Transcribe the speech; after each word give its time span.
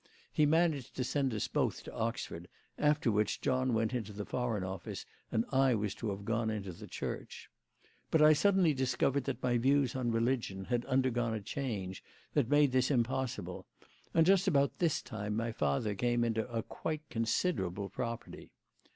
He 0.33 0.47
managed 0.47 0.95
to 0.95 1.03
send 1.03 1.31
us 1.31 1.47
both 1.47 1.83
to 1.83 1.93
Oxford, 1.93 2.47
after 2.79 3.11
which 3.11 3.39
John 3.39 3.75
went 3.75 3.93
into 3.93 4.11
the 4.11 4.25
Foreign 4.25 4.63
Office 4.63 5.05
and 5.31 5.45
I 5.51 5.75
was 5.75 5.93
to 5.93 6.09
have 6.09 6.25
gone 6.25 6.49
into 6.49 6.71
the 6.73 6.87
Church. 6.87 7.51
But 8.09 8.19
I 8.19 8.33
suddenly 8.33 8.73
discovered 8.73 9.25
that 9.25 9.43
my 9.43 9.59
views 9.59 9.95
on 9.95 10.11
religion 10.11 10.65
had 10.65 10.85
undergone 10.85 11.35
a 11.35 11.39
change 11.39 12.03
that 12.33 12.49
made 12.49 12.71
this 12.71 12.89
impossible, 12.89 13.67
and 14.11 14.25
just 14.25 14.47
about 14.47 14.79
this 14.79 15.03
time 15.03 15.35
my 15.35 15.51
father 15.51 15.93
came 15.93 16.23
into 16.23 16.51
a 16.51 16.63
quite 16.63 17.07
considerable 17.11 17.87
property. 17.89 18.49